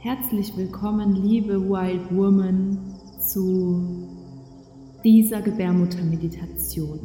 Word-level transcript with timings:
Herzlich 0.00 0.56
willkommen, 0.56 1.16
liebe 1.24 1.60
Wild 1.68 2.14
Woman, 2.14 2.78
zu 3.18 4.06
dieser 5.02 5.42
Gebärmuttermeditation. 5.42 7.00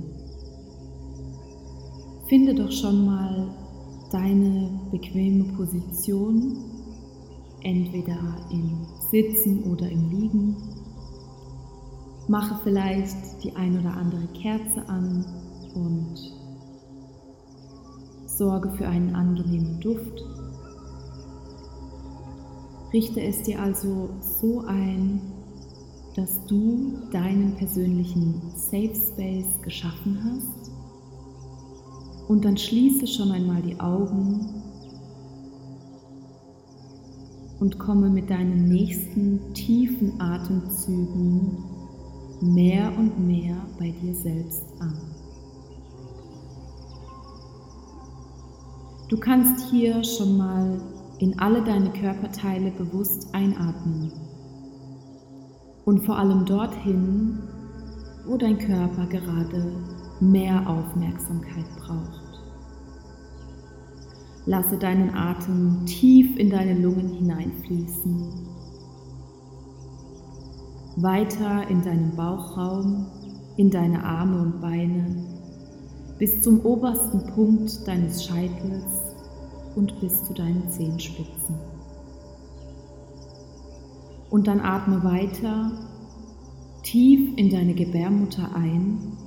Finde 2.28 2.54
doch 2.54 2.72
schon 2.72 3.04
mal 3.04 3.48
deine 4.12 4.80
bequeme 4.92 5.46
Position, 5.56 6.56
entweder 7.64 8.20
im 8.52 8.86
Sitzen 9.10 9.64
oder 9.64 9.90
im 9.90 10.12
Liegen. 10.12 10.56
Mache 12.28 12.60
vielleicht 12.64 13.44
die 13.44 13.56
ein 13.56 13.80
oder 13.80 13.98
andere 13.98 14.28
Kerze 14.40 14.88
an 14.88 15.26
und 15.74 16.14
sorge 18.28 18.70
für 18.74 18.88
einen 18.88 19.16
angenehmen 19.16 19.80
Duft. 19.80 20.33
Richte 22.94 23.22
es 23.22 23.42
dir 23.42 23.60
also 23.60 24.10
so 24.22 24.62
ein, 24.68 25.20
dass 26.16 26.46
du 26.46 27.00
deinen 27.12 27.56
persönlichen 27.56 28.40
Safe 28.56 28.94
Space 28.94 29.60
geschaffen 29.64 30.20
hast. 30.24 30.72
Und 32.30 32.46
dann 32.46 32.56
schließe 32.56 33.08
schon 33.08 33.32
einmal 33.32 33.64
die 33.64 33.80
Augen 33.80 34.64
und 37.60 37.80
komme 37.80 38.10
mit 38.10 38.30
deinen 38.30 38.70
nächsten 38.70 39.54
tiefen 39.54 40.22
Atemzügen 40.22 41.58
mehr 42.42 42.92
und 42.98 43.26
mehr 43.26 43.56
bei 43.80 43.90
dir 43.90 44.14
selbst 44.14 44.64
an. 44.80 44.98
Du 49.10 49.18
kannst 49.18 49.70
hier 49.72 50.04
schon 50.04 50.38
mal 50.38 50.82
in 51.24 51.40
alle 51.40 51.64
deine 51.64 51.90
Körperteile 51.90 52.70
bewusst 52.72 53.34
einatmen. 53.34 54.12
Und 55.86 56.06
vor 56.06 56.18
allem 56.18 56.46
dorthin, 56.46 57.40
wo 58.26 58.36
dein 58.36 58.58
Körper 58.58 59.06
gerade 59.06 59.72
mehr 60.20 60.70
Aufmerksamkeit 60.70 61.66
braucht. 61.80 62.42
Lasse 64.46 64.78
deinen 64.78 65.16
Atem 65.16 65.86
tief 65.86 66.36
in 66.38 66.50
deine 66.50 66.78
Lungen 66.78 67.08
hineinfließen. 67.08 68.50
Weiter 70.98 71.70
in 71.70 71.82
deinen 71.84 72.14
Bauchraum, 72.18 73.06
in 73.56 73.70
deine 73.70 74.04
Arme 74.04 74.42
und 74.42 74.60
Beine, 74.60 75.26
bis 76.20 76.42
zum 76.42 76.60
obersten 76.66 77.26
Punkt 77.34 77.88
deines 77.88 78.26
Scheitels 78.26 79.03
und 79.76 80.00
bis 80.00 80.24
zu 80.24 80.34
deinen 80.34 80.70
Zehenspitzen. 80.70 81.56
Und 84.30 84.48
dann 84.48 84.62
atme 84.62 85.04
weiter 85.04 85.72
tief 86.84 87.38
in 87.38 87.50
deine 87.50 87.74
Gebärmutter 87.74 88.56
ein 88.56 89.18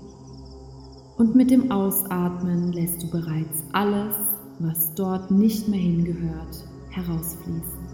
und 1.16 1.34
mit 1.34 1.50
dem 1.50 1.70
Ausatmen 1.70 2.72
lässt 2.72 3.02
du 3.02 3.10
bereits 3.10 3.62
alles, 3.72 4.14
was 4.58 4.94
dort 4.94 5.30
nicht 5.30 5.66
mehr 5.68 5.80
hingehört, 5.80 6.64
herausfließen. 6.90 7.86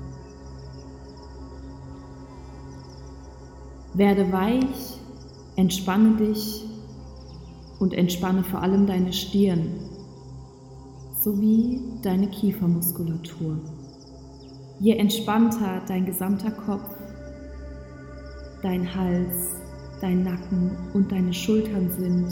Werde 3.95 4.33
weich, 4.33 4.99
entspanne 5.57 6.17
dich 6.17 6.65
und 7.79 7.95
entspanne 7.95 8.43
vor 8.43 8.63
allem 8.63 8.87
deine 8.87 9.13
Stirn 9.13 9.92
sowie 11.23 11.81
deine 12.03 12.29
Kiefermuskulatur. 12.29 13.59
Je 14.81 14.97
entspannter 14.97 15.83
dein 15.87 16.05
gesamter 16.05 16.51
Kopf, 16.51 16.97
dein 18.63 18.95
Hals, 18.95 19.51
dein 20.01 20.25
Nacken 20.25 20.77
und 20.95 21.13
deine 21.13 21.33
Schultern 21.33 21.91
sind, 21.91 22.29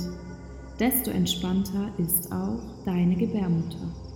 desto 0.81 1.11
entspannter 1.11 1.91
ist 1.99 2.33
auch 2.33 2.59
deine 2.85 3.15
Gebärmutter. 3.15 4.10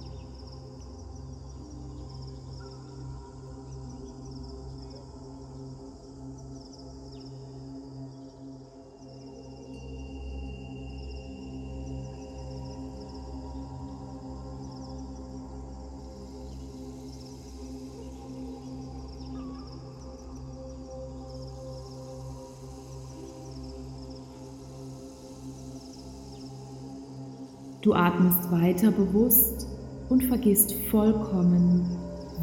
Du 27.84 27.93
atmest 27.93 28.50
weiter 28.50 28.91
bewusst 28.91 29.69
und 30.09 30.25
vergisst 30.25 30.72
vollkommen, 30.91 31.87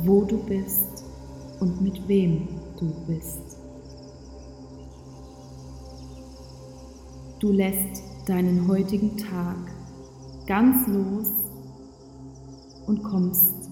wo 0.03 0.23
du 0.23 0.37
bist 0.37 1.03
und 1.59 1.81
mit 1.81 2.07
wem 2.07 2.47
du 2.79 2.93
bist. 3.07 3.57
Du 7.39 7.51
lässt 7.51 8.03
deinen 8.27 8.67
heutigen 8.67 9.17
Tag 9.17 9.57
ganz 10.45 10.87
los 10.87 11.31
und 12.85 13.01
kommst 13.01 13.71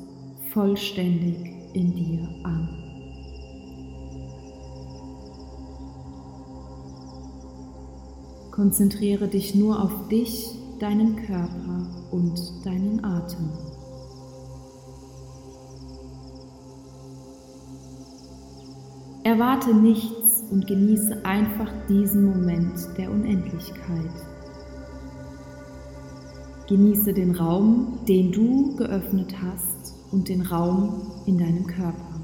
vollständig 0.52 1.54
in 1.74 1.94
dir 1.94 2.28
an. 2.46 2.68
Konzentriere 8.50 9.28
dich 9.28 9.54
nur 9.54 9.84
auf 9.84 10.08
dich 10.08 10.59
deinen 10.80 11.16
Körper 11.16 11.88
und 12.12 12.40
deinen 12.64 13.04
Atem. 13.04 13.50
Erwarte 19.24 19.76
nichts 19.76 20.44
und 20.50 20.66
genieße 20.66 21.24
einfach 21.26 21.72
diesen 21.88 22.26
Moment 22.26 22.80
der 22.98 23.12
Unendlichkeit. 23.12 24.10
Genieße 26.68 27.14
den 27.14 27.36
Raum, 27.36 28.00
den 28.08 28.32
du 28.32 28.76
geöffnet 28.76 29.36
hast 29.42 29.96
und 30.12 30.30
den 30.30 30.42
Raum 30.42 31.02
in 31.26 31.38
deinem 31.38 31.68
Körper. 31.68 32.22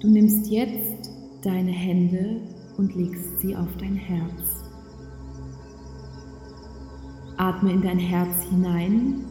Du 0.00 0.08
nimmst 0.08 0.50
jetzt 0.50 1.10
deine 1.42 1.70
Hände 1.70 2.40
und 2.76 2.94
legst 2.94 3.40
sie 3.40 3.56
auf 3.56 3.68
dein 3.78 3.96
Herz. 3.96 4.64
Atme 7.36 7.72
in 7.72 7.82
dein 7.82 7.98
Herz 7.98 8.44
hinein 8.50 9.24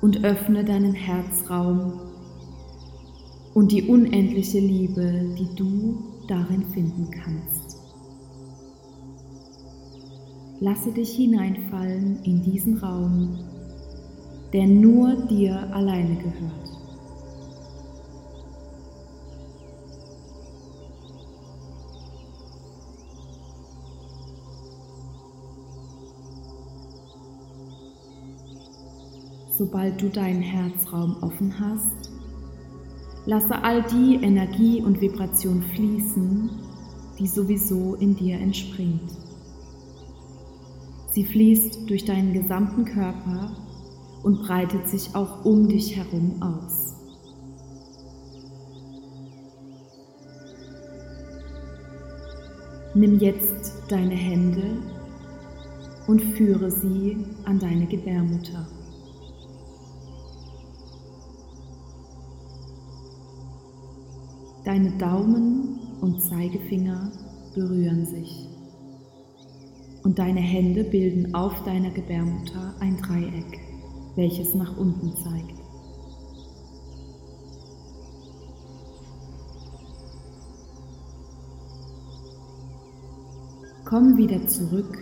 und 0.00 0.24
öffne 0.24 0.64
deinen 0.64 0.94
Herzraum 0.94 2.00
und 3.54 3.70
die 3.70 3.82
unendliche 3.82 4.58
Liebe, 4.58 5.34
die 5.38 5.54
du 5.56 5.98
darin 6.26 6.64
finden 6.72 7.10
kannst. 7.10 7.78
Lasse 10.60 10.92
dich 10.92 11.10
hineinfallen 11.10 12.22
in 12.24 12.42
diesen 12.42 12.78
Raum, 12.78 13.38
der 14.52 14.66
nur 14.66 15.14
dir 15.26 15.72
alleine 15.74 16.16
gehört. 16.16 16.63
Sobald 29.56 30.00
du 30.02 30.08
deinen 30.08 30.42
Herzraum 30.42 31.16
offen 31.22 31.54
hast. 31.58 32.10
Lasse 33.26 33.62
all 33.62 33.82
die 33.82 34.16
Energie 34.16 34.82
und 34.82 35.00
Vibration 35.00 35.62
fließen, 35.62 36.50
die 37.18 37.26
sowieso 37.26 37.94
in 37.94 38.16
dir 38.16 38.38
entspringt. 38.38 39.10
Sie 41.10 41.24
fließt 41.24 41.88
durch 41.88 42.04
deinen 42.04 42.32
gesamten 42.32 42.84
Körper 42.84 43.56
und 44.24 44.42
breitet 44.42 44.88
sich 44.88 45.14
auch 45.14 45.44
um 45.44 45.68
dich 45.68 45.96
herum 45.96 46.42
aus. 46.42 46.96
Nimm 52.96 53.18
jetzt 53.18 53.74
deine 53.88 54.14
Hände 54.14 54.82
und 56.06 56.20
führe 56.20 56.70
sie 56.70 57.16
an 57.44 57.58
deine 57.58 57.86
Gebärmutter. 57.86 58.66
Deine 64.74 64.90
Daumen 64.98 65.78
und 66.00 66.20
Zeigefinger 66.20 67.12
berühren 67.54 68.04
sich 68.06 68.48
und 70.02 70.18
deine 70.18 70.40
Hände 70.40 70.82
bilden 70.82 71.32
auf 71.32 71.62
deiner 71.62 71.90
Gebärmutter 71.90 72.74
ein 72.80 72.96
Dreieck, 72.96 73.60
welches 74.16 74.52
nach 74.56 74.76
unten 74.76 75.14
zeigt. 75.16 75.60
Komm 83.84 84.16
wieder 84.16 84.44
zurück 84.48 84.98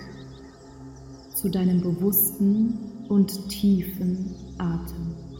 zu 1.34 1.48
deinem 1.48 1.80
bewussten 1.80 2.78
und 3.08 3.48
tiefen 3.48 4.34
Atem. 4.58 5.31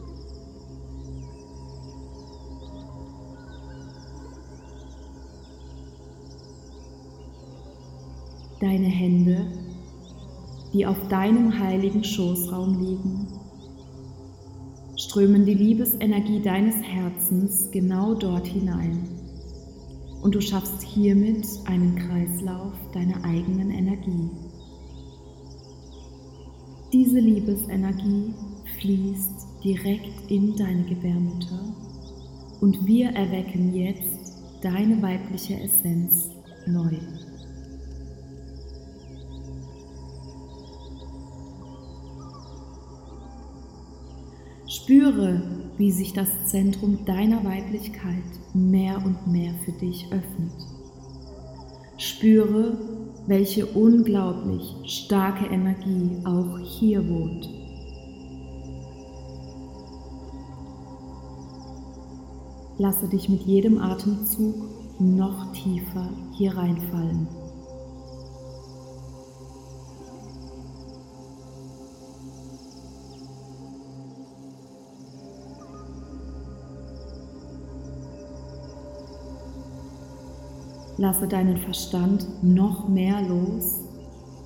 Deine 8.63 8.87
Hände, 8.87 9.45
die 10.73 10.87
auf 10.87 11.09
deinem 11.09 11.59
heiligen 11.59 12.05
Schoßraum 12.05 12.79
liegen, 12.79 13.27
strömen 14.97 15.45
die 15.45 15.55
Liebesenergie 15.55 16.41
deines 16.41 16.77
Herzens 16.77 17.73
genau 17.73 18.15
dort 18.15 18.47
hinein. 18.47 19.09
Und 20.23 20.37
du 20.37 20.41
schaffst 20.41 20.81
hiermit 20.81 21.45
einen 21.65 21.97
Kreislauf 21.97 22.73
deiner 22.93 23.25
eigenen 23.25 23.73
Energie. 23.73 24.31
Diese 26.93 27.19
Liebesenergie 27.19 28.33
fließt 28.79 29.65
direkt 29.65 30.31
in 30.31 30.55
deine 30.55 30.85
Gebärmutter 30.85 31.75
und 32.61 32.87
wir 32.87 33.09
erwecken 33.09 33.75
jetzt 33.75 34.39
deine 34.63 35.03
weibliche 35.03 35.55
Essenz 35.55 36.31
neu. 36.69 36.97
Spüre, 44.83 45.41
wie 45.79 45.93
sich 45.93 46.13
das 46.13 46.29
Zentrum 46.47 47.05
deiner 47.05 47.45
Weiblichkeit 47.45 48.25
mehr 48.53 48.97
und 48.97 49.29
mehr 49.29 49.55
für 49.65 49.71
dich 49.71 50.07
öffnet. 50.07 50.51
Spüre, 51.99 52.77
welche 53.29 53.65
unglaublich 53.65 54.75
starke 54.87 55.47
Energie 55.47 56.19
auch 56.25 56.59
hier 56.59 57.09
wohnt. 57.09 57.49
Lasse 62.79 63.09
dich 63.09 63.29
mit 63.29 63.43
jedem 63.43 63.79
Atemzug 63.79 64.57
noch 64.99 65.53
tiefer 65.53 66.09
hier 66.37 66.57
reinfallen. 66.57 67.29
Lasse 81.03 81.27
deinen 81.27 81.57
Verstand 81.57 82.29
noch 82.45 82.87
mehr 82.87 83.21
los 83.23 83.81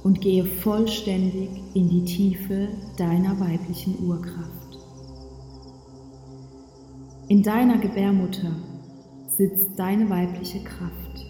und 0.03 0.23
gehe 0.23 0.43
vollständig 0.43 1.51
in 1.75 1.91
die 1.91 2.03
Tiefe 2.07 2.69
deiner 2.97 3.39
weiblichen 3.39 4.03
Urkraft. 4.09 4.79
In 7.29 7.43
deiner 7.43 7.77
Gebärmutter 7.77 8.53
sitzt 9.29 9.79
deine 9.79 10.09
weibliche 10.09 10.61
Kraft, 10.65 11.27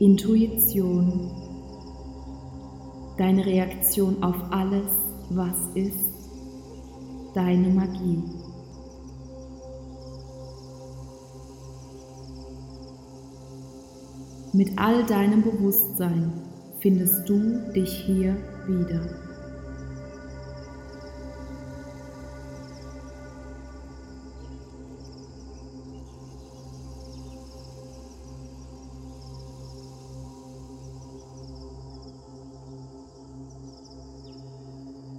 Intuition, 0.00 1.30
deine 3.18 3.44
Reaktion 3.44 4.22
auf 4.22 4.36
alles, 4.52 4.90
was 5.28 5.68
ist, 5.74 6.30
deine 7.34 7.68
Magie. 7.68 8.22
Mit 14.56 14.70
all 14.78 15.04
deinem 15.04 15.42
Bewusstsein 15.42 16.32
findest 16.80 17.28
du 17.28 17.70
dich 17.74 17.90
hier 17.90 18.34
wieder. 18.66 19.02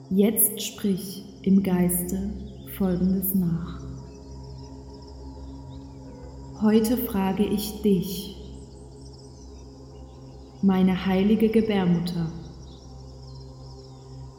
Jetzt 0.09 0.63
sprich 0.63 1.25
im 1.43 1.61
Geiste 1.61 2.33
Folgendes 2.75 3.35
nach. 3.35 3.83
Heute 6.59 6.97
frage 6.97 7.45
ich 7.45 7.83
dich, 7.83 8.36
meine 10.67 11.05
heilige 11.05 11.47
Gebärmutter. 11.47 12.29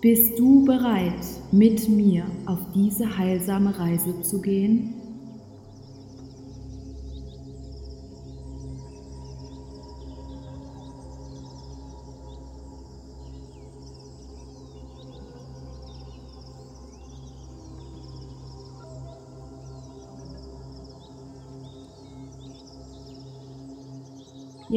Bist 0.03 0.39
du 0.39 0.63
bereit, 0.67 1.25
mit 1.53 1.89
mir 1.89 2.27
auf 2.45 2.59
diese 2.75 3.17
heilsame 3.17 3.79
Reise 3.79 4.21
zu 4.21 4.43
gehen? 4.43 4.98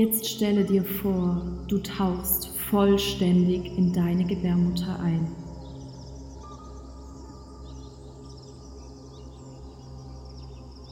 Jetzt 0.04 0.28
stelle 0.28 0.66
dir 0.66 0.84
vor, 0.84 1.44
du 1.68 1.78
tauchst 1.78 2.48
vollständig 2.72 3.78
in 3.78 3.94
deine 3.94 4.26
Gebärmutter 4.26 5.00
ein. 5.00 5.28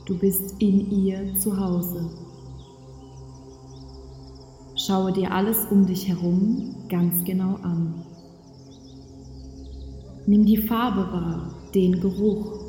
Du 0.06 0.16
bist 0.16 0.62
in 0.62 0.92
ihr 0.92 1.34
zu 1.34 1.60
Hause. 1.60 2.12
Schaue 4.76 5.12
dir 5.12 5.34
alles 5.34 5.66
um 5.72 5.88
dich 5.88 6.08
herum 6.08 6.76
ganz 6.88 7.24
genau 7.24 7.56
an. 7.64 8.06
Nimm 10.28 10.46
die 10.46 10.58
Farbe 10.58 11.12
wahr, 11.12 11.56
den 11.74 12.00
Geruch. 12.00 12.60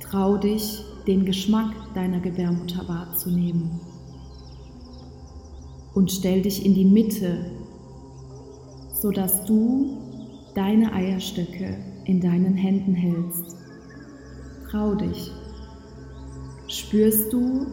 Trau 0.00 0.36
dich, 0.36 0.80
den 1.06 1.24
Geschmack 1.24 1.76
deiner 1.94 2.18
Gebärmutter 2.18 2.88
wahrzunehmen 2.88 3.89
und 5.94 6.10
stell 6.10 6.42
dich 6.42 6.64
in 6.64 6.74
die 6.74 6.84
Mitte, 6.84 7.50
sodass 8.92 9.44
du 9.44 9.98
deine 10.54 10.92
Eierstöcke 10.92 11.76
in 12.04 12.20
deinen 12.20 12.54
Händen 12.54 12.94
hältst. 12.94 13.56
Trau 14.70 14.94
dich. 14.94 15.30
Spürst 16.68 17.32
du, 17.32 17.66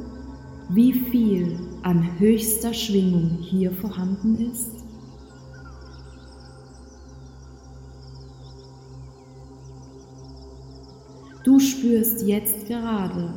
wie 0.69 0.93
viel 0.93 1.59
an 1.83 2.19
höchster 2.19 2.73
Schwingung 2.73 3.37
hier 3.41 3.71
vorhanden 3.71 4.51
ist? 4.51 4.71
Du 11.43 11.59
spürst 11.59 12.27
jetzt 12.27 12.67
gerade 12.67 13.33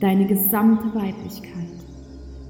deine 0.00 0.26
gesamte 0.26 0.94
Weiblichkeit. 0.94 1.52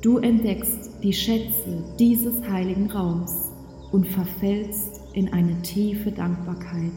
Du 0.00 0.18
entdeckst 0.18 0.91
die 1.02 1.12
Schätze 1.12 1.82
dieses 1.98 2.42
heiligen 2.48 2.90
Raums 2.90 3.50
und 3.90 4.06
verfällst 4.06 5.00
in 5.14 5.32
eine 5.32 5.60
tiefe 5.62 6.12
Dankbarkeit. 6.12 6.92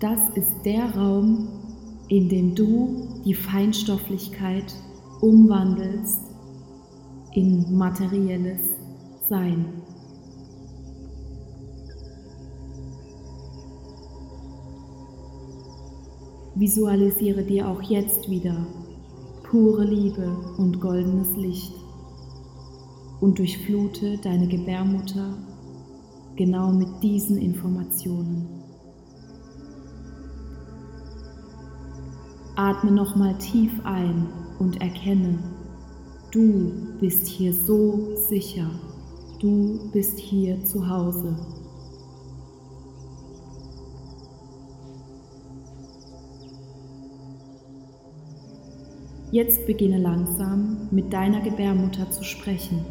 Das 0.00 0.18
ist 0.34 0.64
der 0.64 0.96
Raum, 0.96 1.48
in 2.08 2.28
dem 2.28 2.54
du 2.54 3.20
die 3.24 3.34
Feinstofflichkeit 3.34 4.74
umwandelst 5.20 6.22
in 7.34 7.76
materielles 7.76 8.60
Sein. 9.28 9.66
Visualisiere 16.54 17.44
dir 17.44 17.68
auch 17.68 17.82
jetzt 17.82 18.28
wieder 18.28 18.66
pure 19.44 19.84
Liebe 19.84 20.34
und 20.58 20.80
goldenes 20.80 21.36
Licht. 21.36 21.74
und 23.20 23.38
durchflute 23.38 24.16
deine 24.18 24.48
Gebärmutter 24.48 25.36
genau 26.36 26.72
mit 26.72 26.88
diesen 27.02 27.36
Informationen. 27.36 28.59
Atme 32.60 32.90
nochmal 32.90 33.38
tief 33.38 33.72
ein 33.84 34.28
und 34.58 34.82
erkenne, 34.82 35.38
du 36.30 36.98
bist 37.00 37.26
hier 37.26 37.54
so 37.54 38.14
sicher, 38.28 38.68
du 39.40 39.90
bist 39.92 40.18
hier 40.18 40.62
zu 40.62 40.86
Hause. 40.86 41.34
Jetzt 49.32 49.66
beginne 49.66 49.96
langsam 49.96 50.86
mit 50.90 51.10
deiner 51.14 51.40
Gebärmutter 51.40 52.10
zu 52.10 52.22
sprechen. 52.24 52.84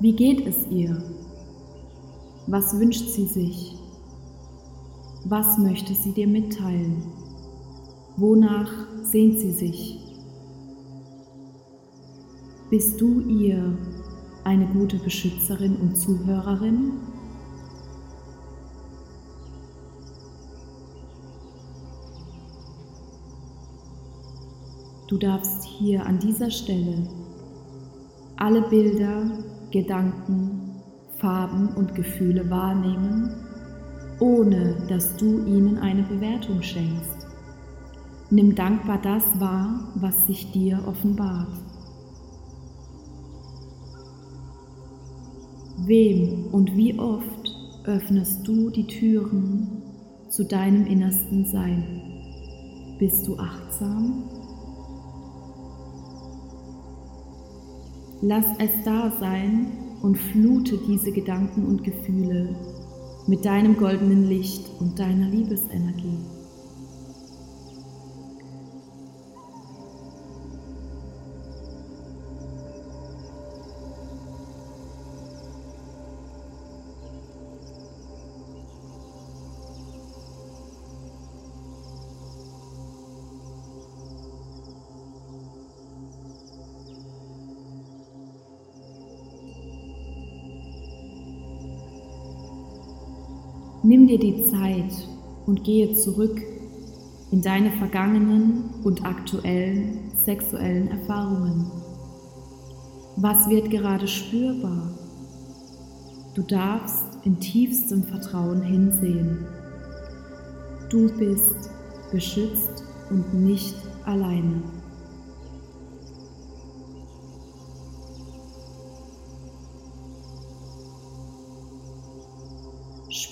Wie 0.00 0.12
geht 0.12 0.44
es 0.44 0.66
ihr? 0.70 1.00
Was 2.48 2.76
wünscht 2.76 3.10
sie 3.10 3.26
sich? 3.26 3.75
Was 5.28 5.58
möchte 5.58 5.92
sie 5.92 6.12
dir 6.12 6.28
mitteilen? 6.28 7.02
Wonach 8.16 8.70
sehnt 9.02 9.40
sie 9.40 9.50
sich? 9.50 9.98
Bist 12.70 13.00
du 13.00 13.22
ihr 13.22 13.76
eine 14.44 14.66
gute 14.66 14.98
Beschützerin 14.98 15.74
und 15.74 15.96
Zuhörerin? 15.96 16.92
Du 25.08 25.18
darfst 25.18 25.64
hier 25.64 26.06
an 26.06 26.20
dieser 26.20 26.52
Stelle 26.52 27.08
alle 28.36 28.62
Bilder, 28.62 29.28
Gedanken, 29.72 30.82
Farben 31.18 31.74
und 31.74 31.96
Gefühle 31.96 32.48
wahrnehmen, 32.48 33.45
ohne 34.20 34.76
dass 34.88 35.16
du 35.16 35.44
ihnen 35.44 35.78
eine 35.78 36.02
Bewertung 36.02 36.62
schenkst. 36.62 37.26
Nimm 38.30 38.54
dankbar 38.54 39.00
das 39.00 39.24
wahr, 39.38 39.92
was 39.96 40.26
sich 40.26 40.50
dir 40.52 40.82
offenbart. 40.86 41.48
Wem 45.84 46.46
und 46.52 46.74
wie 46.76 46.98
oft 46.98 47.54
öffnest 47.84 48.46
du 48.46 48.70
die 48.70 48.86
Türen 48.86 49.82
zu 50.28 50.44
deinem 50.44 50.86
innersten 50.86 51.46
Sein? 51.46 51.84
Bist 52.98 53.28
du 53.28 53.36
achtsam? 53.36 54.24
Lass 58.22 58.46
es 58.58 58.70
da 58.84 59.12
sein 59.20 59.68
und 60.02 60.16
flute 60.16 60.78
diese 60.88 61.12
Gedanken 61.12 61.66
und 61.66 61.84
Gefühle 61.84 62.56
mit 63.26 63.44
deinem 63.44 63.76
goldenen 63.76 64.28
Licht 64.28 64.70
und 64.78 64.98
deiner 64.98 65.28
Liebesenergie. 65.28 66.35
Nimm 94.06 94.20
dir 94.20 94.32
die 94.32 94.44
Zeit 94.44 95.08
und 95.46 95.64
gehe 95.64 95.92
zurück 95.94 96.40
in 97.32 97.42
deine 97.42 97.72
vergangenen 97.72 98.70
und 98.84 99.04
aktuellen 99.04 100.12
sexuellen 100.24 100.86
Erfahrungen. 100.86 101.68
Was 103.16 103.50
wird 103.50 103.68
gerade 103.68 104.06
spürbar? 104.06 104.90
Du 106.36 106.42
darfst 106.42 107.18
in 107.24 107.40
tiefstem 107.40 108.04
Vertrauen 108.04 108.62
hinsehen. 108.62 109.44
Du 110.88 111.10
bist 111.18 111.68
beschützt 112.12 112.84
und 113.10 113.34
nicht 113.34 113.74
alleine. 114.04 114.62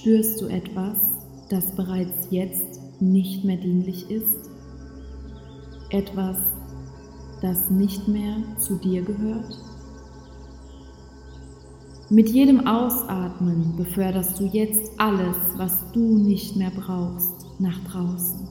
Spürst 0.05 0.39
du 0.43 0.49
etwas, 0.49 0.99
das 1.49 1.75
bereits 1.77 2.29
jetzt 2.29 3.01
nicht 3.01 3.43
mehr 3.43 3.57
dienlich 3.57 4.11
ist? 4.11 4.51
Etwas, 5.89 6.37
das 7.41 7.71
nicht 7.71 8.07
mehr 8.07 8.37
zu 8.59 8.77
dir 8.77 9.01
gehört? 9.01 9.59
Mit 12.11 12.29
jedem 12.29 12.67
Ausatmen 12.67 13.77
beförderst 13.79 14.39
du 14.39 14.45
jetzt 14.45 14.93
alles, 14.99 15.39
was 15.57 15.91
du 15.93 16.19
nicht 16.19 16.55
mehr 16.55 16.73
brauchst, 16.77 17.47
nach 17.59 17.83
draußen. 17.85 18.47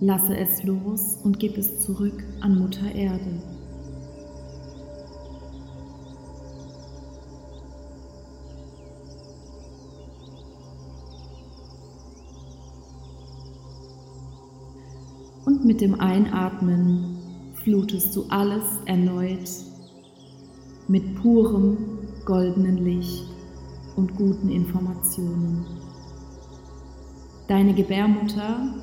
Lasse 0.00 0.38
es 0.38 0.62
los 0.62 1.18
und 1.22 1.38
gib 1.38 1.58
es 1.58 1.80
zurück 1.80 2.24
an 2.40 2.60
Mutter 2.60 2.94
Erde. 2.94 3.59
Mit 15.70 15.80
dem 15.80 16.00
Einatmen 16.00 17.16
flutest 17.62 18.16
du 18.16 18.24
alles 18.28 18.64
erneut 18.86 19.48
mit 20.88 21.14
purem 21.22 21.76
goldenen 22.24 22.78
Licht 22.78 23.24
und 23.94 24.16
guten 24.16 24.48
Informationen. 24.48 25.64
Deine 27.46 27.72
Gebärmutter, 27.72 28.74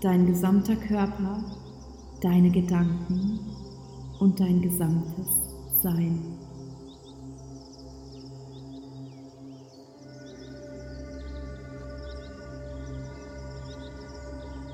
dein 0.00 0.24
gesamter 0.24 0.76
Körper, 0.76 1.44
deine 2.22 2.50
Gedanken 2.50 3.38
und 4.18 4.40
dein 4.40 4.62
gesamtes 4.62 5.28
Sein. 5.82 6.31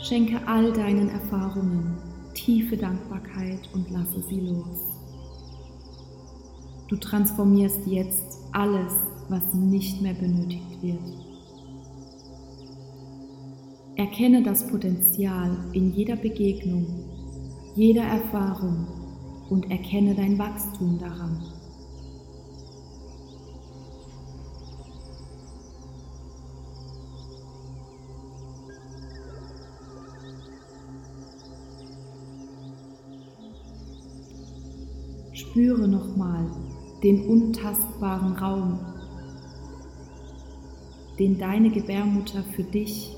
Schenke 0.08 0.40
all 0.46 0.72
deinen 0.72 1.10
Erfahrungen 1.10 1.98
tiefe 2.32 2.78
Dankbarkeit 2.78 3.68
und 3.74 3.90
lasse 3.90 4.22
sie 4.22 4.40
los. 4.40 4.78
Du 6.88 6.96
transformierst 6.96 7.86
jetzt 7.86 8.38
alles, 8.52 8.90
was 9.28 9.52
nicht 9.52 10.00
mehr 10.00 10.14
benötigt 10.14 10.82
wird. 10.82 10.98
Erkenne 13.96 14.42
das 14.42 14.66
Potenzial 14.66 15.54
in 15.74 15.92
jeder 15.92 16.16
Begegnung, 16.16 16.86
jeder 17.74 18.04
Erfahrung 18.04 18.86
und 19.50 19.70
erkenne 19.70 20.14
dein 20.14 20.38
Wachstum 20.38 20.98
daran. 20.98 21.42
Spüre 35.58 35.88
nochmal 35.88 36.46
den 37.02 37.26
untastbaren 37.26 38.36
Raum, 38.36 38.78
den 41.18 41.36
deine 41.36 41.68
Gebärmutter 41.70 42.44
für 42.54 42.62
dich 42.62 43.16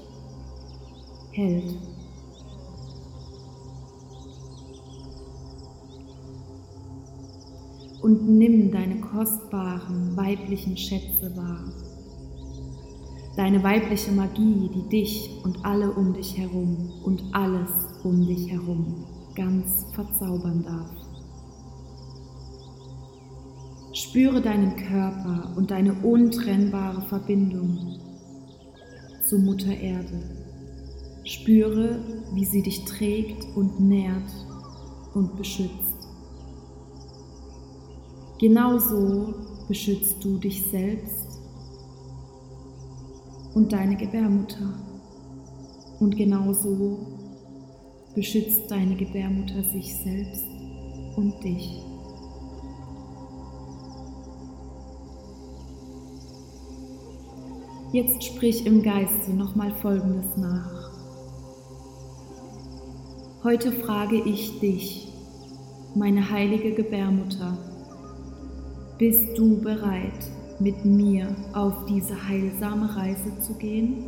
hält. 1.32 1.76
Und 8.00 8.26
nimm 8.26 8.70
deine 8.70 9.02
kostbaren 9.02 10.16
weiblichen 10.16 10.78
Schätze 10.78 11.36
wahr. 11.36 11.60
Deine 13.36 13.62
weibliche 13.62 14.12
Magie, 14.12 14.70
die 14.74 14.88
dich 14.88 15.30
und 15.44 15.62
alle 15.62 15.90
um 15.92 16.14
dich 16.14 16.38
herum 16.38 16.90
und 17.04 17.22
alles 17.32 17.70
um 18.02 18.26
dich 18.26 18.50
herum 18.50 19.04
ganz 19.34 19.84
verzaubern 19.92 20.64
darf. 20.64 20.99
Spüre 24.00 24.40
deinen 24.40 24.76
Körper 24.76 25.52
und 25.56 25.70
deine 25.70 25.92
untrennbare 25.92 27.02
Verbindung 27.02 27.98
zu 29.22 29.38
Mutter 29.38 29.76
Erde. 29.76 30.22
Spüre, 31.24 32.02
wie 32.32 32.46
sie 32.46 32.62
dich 32.62 32.86
trägt 32.86 33.44
und 33.54 33.78
nährt 33.78 34.32
und 35.12 35.36
beschützt. 35.36 36.08
Genauso 38.38 39.34
beschützt 39.68 40.24
du 40.24 40.38
dich 40.38 40.62
selbst 40.70 41.38
und 43.52 43.70
deine 43.70 43.96
Gebärmutter. 43.96 44.80
Und 46.00 46.16
genauso 46.16 47.06
beschützt 48.14 48.70
deine 48.70 48.96
Gebärmutter 48.96 49.62
sich 49.62 49.94
selbst 49.94 50.46
und 51.16 51.44
dich. 51.44 51.89
Jetzt 57.92 58.22
sprich 58.22 58.66
im 58.66 58.84
Geiste 58.84 59.32
nochmal 59.32 59.72
Folgendes 59.82 60.36
nach. 60.36 60.92
Heute 63.42 63.72
frage 63.72 64.14
ich 64.14 64.60
dich, 64.60 65.08
meine 65.96 66.30
heilige 66.30 66.72
Gebärmutter, 66.72 67.58
bist 68.96 69.36
du 69.36 69.60
bereit, 69.60 70.30
mit 70.60 70.84
mir 70.84 71.34
auf 71.52 71.84
diese 71.86 72.28
heilsame 72.28 72.94
Reise 72.94 73.36
zu 73.40 73.54
gehen? 73.54 74.04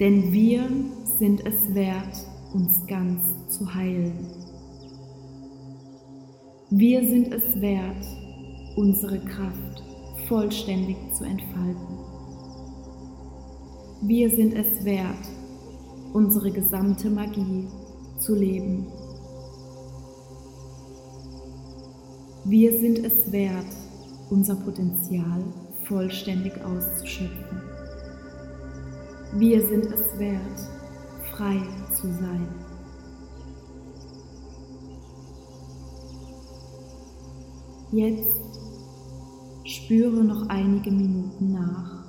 Denn 0.00 0.32
wir 0.32 0.68
sind 1.04 1.46
es 1.46 1.74
wert, 1.74 2.26
uns 2.54 2.84
ganz 2.88 3.22
zu 3.56 3.72
heilen. 3.72 4.39
Wir 6.72 7.00
sind 7.04 7.34
es 7.34 7.60
wert, 7.60 8.06
unsere 8.76 9.18
Kraft 9.18 9.82
vollständig 10.28 10.96
zu 11.14 11.24
entfalten. 11.24 11.98
Wir 14.02 14.30
sind 14.30 14.54
es 14.54 14.84
wert, 14.84 15.28
unsere 16.12 16.52
gesamte 16.52 17.10
Magie 17.10 17.66
zu 18.20 18.36
leben. 18.36 18.86
Wir 22.44 22.78
sind 22.78 23.00
es 23.00 23.32
wert, 23.32 23.66
unser 24.30 24.54
Potenzial 24.54 25.42
vollständig 25.88 26.52
auszuschöpfen. 26.64 27.62
Wir 29.38 29.60
sind 29.66 29.86
es 29.86 30.16
wert, 30.20 30.70
frei 31.32 31.60
zu 31.96 32.06
sein. 32.12 32.59
Jetzt 37.92 38.40
spüre 39.64 40.22
noch 40.22 40.48
einige 40.48 40.92
Minuten 40.92 41.52
nach 41.52 42.04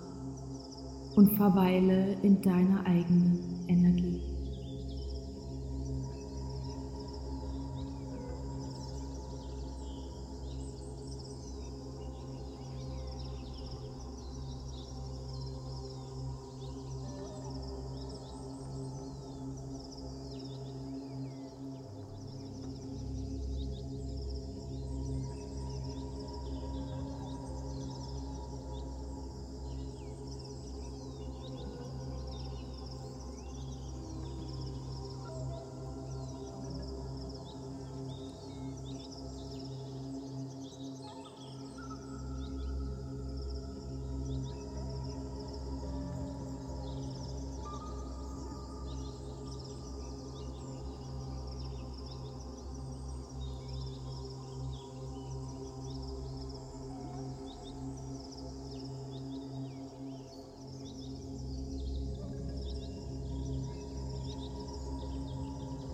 und 1.15 1.35
verweile 1.37 2.17
in 2.21 2.39
deiner 2.41 2.85
eigenen 2.85 3.65
Energie. 3.67 4.30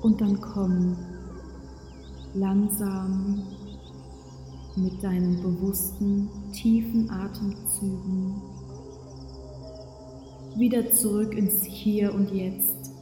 Und 0.07 0.21
dann 0.21 0.39
komm 0.39 0.95
langsam 2.33 3.43
mit 4.77 5.03
deinen 5.03 5.41
bewussten, 5.41 6.29
tiefen 6.53 7.09
Atemzügen 7.09 8.41
wieder 10.55 10.89
zurück 10.93 11.33
ins 11.33 11.61
Hier 11.65 12.13
und 12.13 12.31
Jetzt. 12.31 12.93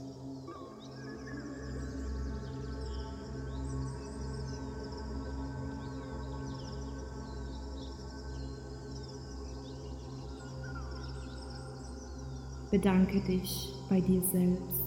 Bedanke 12.72 13.20
dich 13.22 13.76
bei 13.90 14.02
dir 14.02 14.24
selbst 14.32 14.85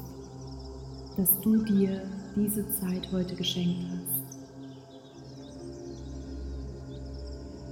dass 1.18 1.40
du 1.40 1.57
dir 1.64 2.00
diese 2.37 2.66
Zeit 2.70 3.11
heute 3.11 3.35
geschenkt 3.35 3.85
hast. 3.90 4.22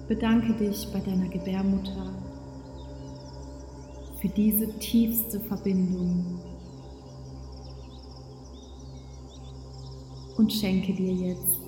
Bedanke 0.09 0.52
dich 0.54 0.88
bei 0.92 0.98
deiner 0.98 1.28
Gebärmutter 1.28 2.12
für 4.20 4.28
diese 4.30 4.76
tiefste 4.80 5.38
Verbindung 5.38 6.40
und 10.37 10.52
schenke 10.52 10.92
dir 10.92 11.12
jetzt 11.12 11.61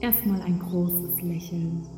erstmal 0.00 0.40
ein 0.40 0.58
großes 0.58 1.20
Lächeln. 1.20 1.97